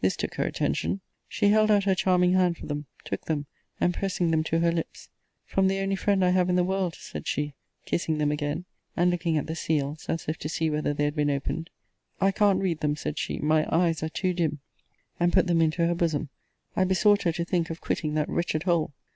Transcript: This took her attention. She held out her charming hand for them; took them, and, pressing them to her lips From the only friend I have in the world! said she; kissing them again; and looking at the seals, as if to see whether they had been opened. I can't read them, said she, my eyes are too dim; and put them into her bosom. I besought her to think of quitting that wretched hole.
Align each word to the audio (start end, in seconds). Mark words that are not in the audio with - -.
This 0.00 0.16
took 0.16 0.36
her 0.36 0.44
attention. 0.44 1.00
She 1.26 1.48
held 1.48 1.68
out 1.68 1.82
her 1.82 1.96
charming 1.96 2.34
hand 2.34 2.56
for 2.56 2.66
them; 2.66 2.86
took 3.02 3.24
them, 3.24 3.46
and, 3.80 3.92
pressing 3.92 4.30
them 4.30 4.44
to 4.44 4.60
her 4.60 4.70
lips 4.70 5.08
From 5.44 5.66
the 5.66 5.80
only 5.80 5.96
friend 5.96 6.24
I 6.24 6.30
have 6.30 6.48
in 6.48 6.54
the 6.54 6.62
world! 6.62 6.94
said 6.96 7.26
she; 7.26 7.54
kissing 7.84 8.18
them 8.18 8.30
again; 8.30 8.64
and 8.96 9.10
looking 9.10 9.36
at 9.36 9.48
the 9.48 9.56
seals, 9.56 10.08
as 10.08 10.28
if 10.28 10.38
to 10.38 10.48
see 10.48 10.70
whether 10.70 10.94
they 10.94 11.02
had 11.02 11.16
been 11.16 11.30
opened. 11.32 11.68
I 12.20 12.30
can't 12.30 12.62
read 12.62 12.78
them, 12.78 12.94
said 12.94 13.18
she, 13.18 13.40
my 13.40 13.66
eyes 13.74 14.04
are 14.04 14.08
too 14.08 14.32
dim; 14.32 14.60
and 15.18 15.32
put 15.32 15.48
them 15.48 15.60
into 15.60 15.84
her 15.88 15.96
bosom. 15.96 16.28
I 16.76 16.84
besought 16.84 17.22
her 17.22 17.32
to 17.32 17.44
think 17.44 17.68
of 17.68 17.80
quitting 17.80 18.14
that 18.14 18.28
wretched 18.28 18.62
hole. 18.62 18.92